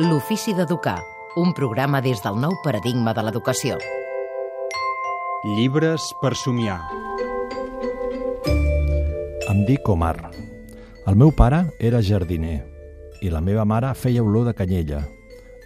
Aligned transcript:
L'ofici 0.00 0.54
d'educar, 0.56 1.02
un 1.36 1.50
programa 1.52 1.98
des 2.00 2.22
del 2.24 2.38
nou 2.40 2.54
paradigma 2.64 3.12
de 3.12 3.20
l'educació. 3.20 3.74
Llibres 5.44 6.06
per 6.22 6.30
somiar. 6.40 6.78
Em 9.52 9.60
dic 9.68 9.90
Omar. 9.92 10.14
El 11.04 11.20
meu 11.20 11.34
pare 11.36 11.66
era 11.76 12.00
jardiner 12.00 12.62
i 13.20 13.28
la 13.28 13.44
meva 13.44 13.66
mare 13.68 13.92
feia 13.92 14.24
olor 14.24 14.48
de 14.48 14.56
canyella. 14.56 15.02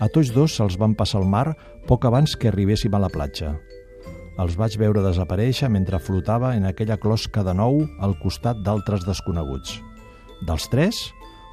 A 0.02 0.10
tots 0.10 0.34
dos 0.34 0.58
se'ls 0.58 0.80
van 0.82 0.98
passar 0.98 1.20
al 1.22 1.30
mar 1.30 1.54
poc 1.86 2.02
abans 2.10 2.34
que 2.34 2.50
arribéssim 2.50 2.98
a 2.98 3.04
la 3.06 3.12
platja. 3.14 3.54
Els 4.34 4.58
vaig 4.58 4.74
veure 4.82 5.04
desaparèixer 5.04 5.70
mentre 5.70 6.02
flotava 6.02 6.56
en 6.58 6.66
aquella 6.66 6.98
closca 6.98 7.46
de 7.46 7.54
nou 7.54 7.84
al 8.02 8.18
costat 8.18 8.66
d'altres 8.66 9.06
desconeguts. 9.06 9.78
Dels 10.42 10.66
tres, 10.74 11.06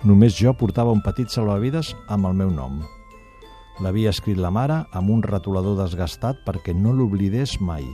només 0.03 0.33
jo 0.37 0.53
portava 0.57 0.93
un 0.93 1.01
petit 1.05 1.29
salvavides 1.29 1.93
amb 2.09 2.25
el 2.29 2.37
meu 2.37 2.49
nom. 2.53 2.81
L'havia 3.81 4.11
escrit 4.13 4.37
la 4.37 4.51
mare 4.53 4.83
amb 4.97 5.09
un 5.13 5.21
retolador 5.25 5.77
desgastat 5.79 6.41
perquè 6.45 6.73
no 6.77 6.93
l'oblidés 6.93 7.59
mai. 7.61 7.85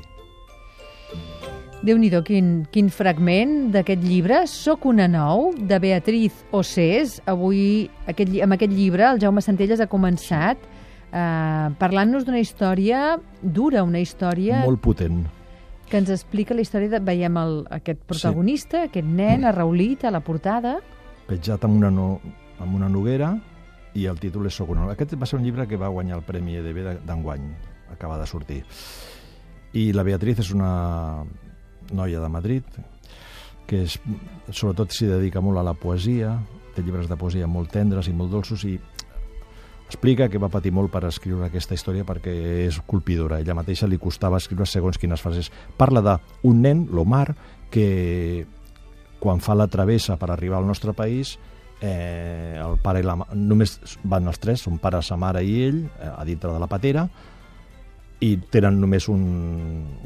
déu 1.83 1.97
nhi 1.97 2.09
quin, 2.25 2.65
quin 2.71 2.89
fragment 2.89 3.71
d'aquest 3.71 4.01
llibre, 4.01 4.47
Soc 4.47 4.85
una 4.85 5.07
nou, 5.07 5.53
de 5.55 5.79
Beatriz 5.79 6.33
Océs. 6.51 7.21
Avui, 7.25 7.89
aquest, 8.07 8.41
amb 8.41 8.53
aquest 8.53 8.73
llibre, 8.73 9.05
el 9.05 9.19
Jaume 9.19 9.41
Centelles 9.41 9.79
ha 9.79 9.87
començat 9.87 10.57
eh, 10.57 11.69
parlant-nos 11.79 12.25
d'una 12.25 12.39
història 12.39 13.19
dura, 13.41 13.83
una 13.83 13.99
història 13.99 14.63
Molt 14.65 14.81
potent. 14.81 15.25
que 15.87 15.97
ens 15.97 16.09
explica 16.09 16.55
la 16.55 16.61
història 16.61 16.89
de... 16.89 16.99
Veiem 16.99 17.37
el, 17.37 17.65
aquest 17.69 17.99
protagonista, 18.09 18.81
sí. 18.81 18.89
aquest 18.89 19.07
nen, 19.07 19.45
arraulit 19.45 20.03
a 20.03 20.11
la 20.11 20.19
portada. 20.19 20.79
Petjat 21.27 21.65
amb 21.67 21.77
una, 21.79 21.91
no, 21.91 22.07
amb 22.63 22.75
una 22.75 22.89
noguera 22.89 23.33
i 23.97 24.05
el 24.07 24.19
títol 24.21 24.47
és 24.47 24.55
Soc 24.55 24.71
una 24.73 24.85
nou. 24.85 24.91
Aquest 24.93 25.15
va 25.19 25.27
ser 25.27 25.39
un 25.39 25.45
llibre 25.45 25.67
que 25.67 25.79
va 25.79 25.91
guanyar 25.91 26.19
el 26.19 26.25
Premi 26.27 26.57
EDB 26.59 27.03
d'enguany, 27.07 27.47
acaba 27.91 28.19
de 28.19 28.27
sortir. 28.29 28.61
I 29.75 29.91
la 29.93 30.05
Beatriz 30.07 30.39
és 30.45 30.53
una 30.55 31.25
noia 31.91 32.21
de 32.21 32.29
Madrid 32.31 32.77
que 33.67 33.83
és, 33.83 33.97
sobretot 34.49 34.93
s'hi 34.95 35.09
dedica 35.09 35.41
molt 35.43 35.59
a 35.59 35.65
la 35.67 35.75
poesia, 35.75 36.37
té 36.75 36.85
llibres 36.85 37.09
de 37.11 37.17
poesia 37.19 37.49
molt 37.51 37.73
tendres 37.75 38.07
i 38.07 38.13
molt 38.15 38.31
dolços 38.31 38.63
i 38.63 38.77
explica 39.87 40.27
que 40.31 40.39
va 40.39 40.51
patir 40.51 40.71
molt 40.75 40.91
per 40.91 41.05
escriure 41.07 41.47
aquesta 41.47 41.75
història 41.75 42.05
perquè 42.07 42.33
és 42.65 42.79
colpidora. 42.87 43.39
Ella 43.39 43.55
mateixa 43.55 43.87
li 43.87 43.99
costava 43.99 44.39
escriure 44.39 44.67
segons 44.67 44.99
quines 44.99 45.23
frases. 45.23 45.51
Parla 45.79 46.03
d'un 46.03 46.61
nen, 46.63 46.85
l'Omar, 46.91 47.31
que 47.71 48.45
quan 49.19 49.39
fa 49.41 49.55
la 49.55 49.67
travessa 49.67 50.17
per 50.17 50.29
arribar 50.31 50.59
al 50.59 50.67
nostre 50.67 50.93
país 50.93 51.37
eh, 51.81 52.57
el 52.61 52.77
pare 52.81 52.99
i 53.01 53.05
la 53.05 53.15
ma- 53.19 53.27
només 53.33 53.79
van 54.03 54.27
els 54.27 54.39
tres, 54.39 54.61
son 54.65 54.77
pare, 54.81 55.01
sa 55.05 55.17
mare 55.17 55.43
i 55.45 55.57
ell, 55.67 55.83
eh, 56.01 56.09
a 56.15 56.23
dintre 56.25 56.51
de 56.53 56.59
la 56.59 56.67
patera, 56.69 57.07
i 58.19 58.31
tenen 58.49 58.79
només 58.81 59.05
un, 59.13 59.21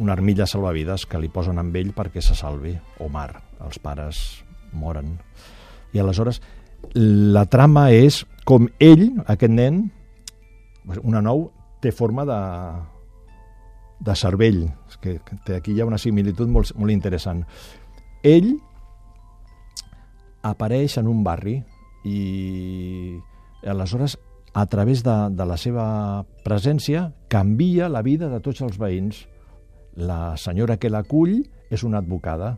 una 0.03 0.11
armilla 0.11 0.43
salvavides 0.47 1.05
que 1.07 1.19
li 1.23 1.29
posen 1.31 1.59
amb 1.61 1.75
ell 1.79 1.93
perquè 1.95 2.19
se 2.19 2.35
salvi. 2.35 2.73
Omar, 2.99 3.29
els 3.63 3.79
pares 3.79 4.19
moren. 4.75 5.13
I 5.95 5.99
aleshores 6.03 6.41
la 6.93 7.45
trama 7.47 7.85
és 7.95 8.25
com 8.43 8.67
ell, 8.83 9.05
aquest 9.31 9.53
nen, 9.55 9.85
una 11.05 11.21
nou, 11.23 11.45
té 11.79 11.93
forma 11.95 12.25
de, 12.27 12.39
de 14.01 14.15
cervell. 14.17 14.65
És 14.89 14.97
que, 14.99 15.15
que 15.23 15.37
té- 15.45 15.55
aquí 15.61 15.71
hi 15.75 15.79
ha 15.81 15.87
una 15.87 15.99
similitud 16.01 16.49
molt, 16.51 16.73
molt 16.75 16.91
interessant. 16.91 17.45
Ell 18.27 18.57
apareix 20.41 20.97
en 20.97 21.07
un 21.07 21.23
barri 21.23 21.59
i 22.05 23.17
aleshores 23.67 24.17
a 24.53 24.65
través 24.65 25.03
de, 25.03 25.15
de 25.31 25.45
la 25.45 25.57
seva 25.57 25.85
presència 26.43 27.11
canvia 27.31 27.87
la 27.89 28.01
vida 28.01 28.27
de 28.29 28.39
tots 28.43 28.61
els 28.65 28.79
veïns. 28.81 29.27
La 29.95 30.35
senyora 30.37 30.77
que 30.79 30.89
l'acull 30.89 31.41
és 31.71 31.83
una 31.87 31.99
advocada 32.01 32.57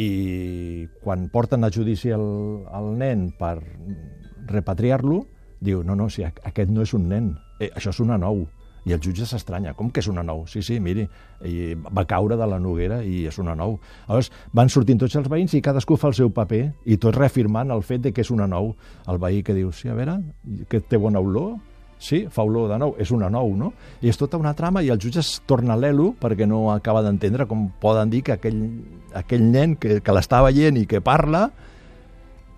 i 0.00 0.86
quan 1.02 1.28
porten 1.32 1.64
a 1.64 1.70
judici 1.72 2.10
el, 2.14 2.24
el 2.72 2.86
nen 2.98 3.30
per 3.38 3.58
repatriar-lo, 4.50 5.24
diu, 5.60 5.82
no, 5.84 5.94
no, 5.98 6.08
si 6.08 6.24
aqu- 6.24 6.42
aquest 6.48 6.70
no 6.72 6.82
és 6.86 6.94
un 6.96 7.08
nen, 7.10 7.34
eh, 7.60 7.68
això 7.76 7.92
és 7.92 8.00
una 8.00 8.16
nou. 8.18 8.46
I 8.88 8.94
el 8.96 9.00
jutge 9.04 9.26
s'estranya, 9.28 9.74
com 9.76 9.90
que 9.92 10.00
és 10.00 10.08
una 10.08 10.22
nou? 10.24 10.46
Sí, 10.48 10.62
sí, 10.64 10.78
miri, 10.80 11.06
i 11.44 11.74
va 11.76 12.06
caure 12.08 12.38
de 12.40 12.46
la 12.48 12.60
noguera 12.62 13.02
i 13.04 13.26
és 13.28 13.38
una 13.42 13.54
nou. 13.58 13.76
Aleshores, 14.06 14.30
van 14.56 14.72
sortint 14.72 15.00
tots 15.02 15.16
els 15.20 15.28
veïns 15.28 15.54
i 15.56 15.62
cadascú 15.64 15.98
fa 16.00 16.08
el 16.08 16.16
seu 16.16 16.30
paper 16.32 16.62
i 16.86 16.96
tots 17.00 17.18
reafirmant 17.18 17.72
el 17.74 17.84
fet 17.84 18.06
de 18.06 18.14
que 18.16 18.24
és 18.24 18.30
una 18.32 18.48
nou. 18.48 18.72
El 19.08 19.20
veí 19.20 19.42
que 19.44 19.56
diu, 19.56 19.72
sí, 19.72 19.90
a 19.90 19.98
veure, 19.98 20.16
que 20.68 20.80
té 20.80 21.00
bona 21.00 21.20
olor? 21.20 21.58
Sí, 22.00 22.22
fa 22.32 22.46
olor 22.48 22.70
de 22.70 22.78
nou, 22.80 22.94
és 22.96 23.10
una 23.12 23.28
nou, 23.28 23.50
no? 23.60 23.74
I 24.00 24.08
és 24.08 24.16
tota 24.16 24.38
una 24.40 24.54
trama 24.56 24.80
i 24.80 24.88
el 24.88 24.96
jutge 24.98 25.20
es 25.20 25.34
torna 25.44 25.76
l'elo 25.76 26.14
perquè 26.16 26.46
no 26.48 26.70
acaba 26.72 27.02
d'entendre 27.04 27.44
com 27.44 27.66
poden 27.82 28.08
dir 28.08 28.22
que 28.24 28.38
aquell, 28.38 28.62
aquell 29.20 29.44
nen 29.44 29.74
que, 29.76 29.98
que 30.00 30.14
l'està 30.16 30.40
veient 30.46 30.78
i 30.80 30.86
que 30.88 31.02
parla, 31.04 31.50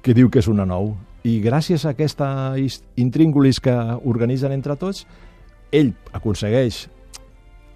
que 0.02 0.14
diu 0.14 0.30
que 0.30 0.38
és 0.38 0.46
una 0.46 0.62
nou. 0.62 0.92
I 1.26 1.40
gràcies 1.42 1.82
a 1.82 1.90
aquesta 1.96 2.54
intríngulis 2.98 3.58
que 3.62 3.74
organitzen 4.06 4.54
entre 4.54 4.78
tots, 4.78 5.02
ell 5.72 5.92
aconsegueix 6.12 6.86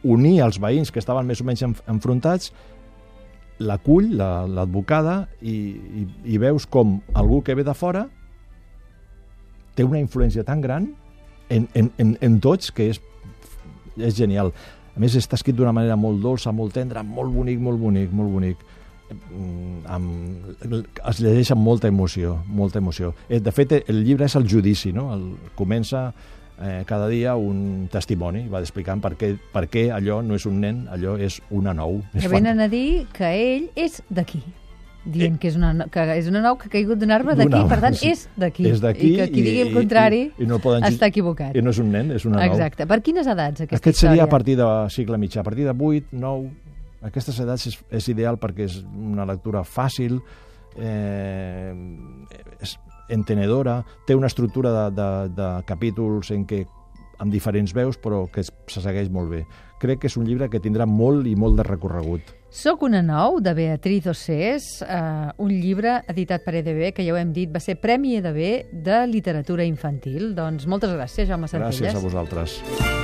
unir 0.07 0.41
els 0.45 0.61
veïns 0.63 0.93
que 0.93 1.01
estaven 1.03 1.27
més 1.27 1.41
o 1.43 1.45
menys 1.49 1.63
enf- 1.67 1.83
enfrontats, 1.91 2.53
l'acull, 3.59 4.11
la- 4.19 4.47
l'advocada, 4.47 5.29
i, 5.41 5.57
i, 6.03 6.07
i 6.35 6.39
veus 6.39 6.67
com 6.69 6.99
algú 7.17 7.41
que 7.43 7.55
ve 7.57 7.65
de 7.65 7.75
fora 7.75 8.05
té 9.75 9.85
una 9.85 9.99
influència 10.01 10.45
tan 10.45 10.61
gran 10.65 10.91
en, 11.49 11.67
en, 11.75 11.91
en, 12.01 12.15
en 12.21 12.39
tots 12.41 12.71
que 12.73 12.91
és, 12.93 13.01
és 13.97 14.15
genial. 14.17 14.53
A 14.97 15.01
més, 15.03 15.17
està 15.19 15.37
escrit 15.37 15.57
d'una 15.57 15.75
manera 15.77 15.97
molt 16.01 16.23
dolça, 16.25 16.53
molt 16.57 16.73
tendra, 16.77 17.03
molt 17.05 17.33
bonic, 17.35 17.61
molt 17.61 17.81
bonic, 17.81 18.13
molt 18.17 18.33
bonic. 18.33 18.63
Mm, 19.11 19.83
Amb, 19.93 20.63
es 21.13 21.21
llegeix 21.23 21.53
amb 21.55 21.63
molta 21.63 21.89
emoció, 21.93 22.39
molta 22.49 22.81
emoció. 22.81 23.13
Eh, 23.29 23.39
De 23.41 23.53
fet, 23.53 23.77
el 23.87 24.01
llibre 24.05 24.25
és 24.27 24.35
el 24.41 24.49
judici, 24.49 24.93
no? 24.97 25.11
El, 25.15 25.27
comença 25.55 26.09
eh, 26.61 26.85
cada 26.87 27.09
dia 27.09 27.37
un 27.37 27.89
testimoni, 27.93 28.49
va 28.49 28.61
explicant 28.61 29.01
per 29.01 29.15
què, 29.17 29.35
per 29.53 29.67
què 29.69 29.91
allò 29.93 30.23
no 30.23 30.35
és 30.35 30.47
un 30.47 30.61
nen, 30.61 30.87
allò 30.91 31.17
és 31.19 31.41
una 31.51 31.75
nou. 31.75 32.03
És 32.15 32.23
Que 32.23 32.29
venen 32.33 32.61
a 32.61 32.69
dir 32.69 33.07
que 33.13 33.25
ell 33.35 33.71
és 33.77 34.03
d'aquí 34.09 34.43
dient 35.07 35.37
que 35.39 35.47
és 35.47 35.55
una, 35.55 35.87
que 35.87 36.03
és 36.17 36.27
una 36.27 36.41
nou 36.43 36.57
que 36.59 36.67
ha 36.67 36.71
caigut 36.73 36.99
d'un 36.99 37.13
arbre 37.15 37.37
d'aquí, 37.39 37.61
per 37.71 37.79
tant, 37.81 37.95
és 38.03 38.25
d'aquí. 38.37 38.65
És 38.67 38.81
d'aquí 38.83 39.13
I 39.13 39.17
que 39.21 39.29
qui 39.31 39.39
i- 39.41 39.45
digui 39.45 39.61
el 39.61 39.69
i- 39.69 39.75
contrari 39.75 40.21
i- 40.37 40.43
i 40.43 40.47
no 40.51 40.59
poden 40.59 40.83
està 40.83 41.07
equivocat. 41.07 41.55
I 41.55 41.63
no 41.63 41.71
és 41.71 41.79
un 41.79 41.93
nen, 41.93 42.11
és 42.11 42.25
una 42.25 42.41
nou. 42.45 42.55
Exacte. 42.57 42.87
Per 42.91 43.01
quines 43.03 43.25
edats, 43.27 43.61
aquesta 43.61 43.77
Aquest 43.77 43.99
seria 44.01 44.15
història? 44.17 44.25
a 44.25 44.29
partir 44.29 44.57
de 44.57 44.67
segle 44.91 45.17
mitjà, 45.19 45.41
a 45.41 45.45
partir 45.45 45.65
de 45.65 45.73
8, 45.79 46.07
9... 46.13 46.51
Aquestes 47.07 47.39
edats 47.39 47.67
és, 47.69 47.79
és 47.93 48.09
ideal 48.09 48.37
perquè 48.41 48.65
és 48.65 48.81
una 48.83 49.25
lectura 49.25 49.63
fàcil, 49.63 50.19
eh, 50.77 51.73
és 52.61 52.79
entenedora, 53.09 53.85
té 54.07 54.15
una 54.15 54.27
estructura 54.27 54.73
de, 54.91 54.97
de, 54.97 55.29
de 55.37 55.51
capítols 55.67 56.31
en 56.31 56.47
què 56.47 56.65
amb 57.19 57.33
diferents 57.33 57.73
veus, 57.73 57.97
però 57.97 58.27
que 58.31 58.41
es- 58.43 58.53
se 58.69 58.81
segueix 58.85 59.09
molt 59.11 59.31
bé. 59.31 59.47
Crec 59.81 60.01
que 60.01 60.07
és 60.07 60.17
un 60.17 60.25
llibre 60.27 60.49
que 60.53 60.61
tindrà 60.61 60.85
molt 60.87 61.27
i 61.27 61.35
molt 61.37 61.57
de 61.57 61.63
recorregut. 61.65 62.21
Soc 62.51 62.83
una 62.83 63.01
nou, 63.03 63.41
de 63.41 63.53
Beatriz 63.55 64.07
Océs, 64.07 64.83
eh, 64.83 65.31
un 65.39 65.49
llibre 65.51 66.03
editat 66.09 66.45
per 66.45 66.55
EDB, 66.57 66.93
que 66.93 67.05
ja 67.05 67.13
ho 67.13 67.17
hem 67.17 67.33
dit, 67.33 67.51
va 67.53 67.61
ser 67.61 67.77
Premi 67.81 68.17
EDB 68.17 68.69
de 68.73 69.07
Literatura 69.07 69.65
Infantil. 69.65 70.35
Doncs 70.35 70.67
moltes 70.67 70.91
gràcies, 70.93 71.29
Jaume 71.29 71.49
Centelles. 71.49 71.81
Gràcies 71.81 71.97
a 71.97 72.05
vosaltres. 72.05 72.96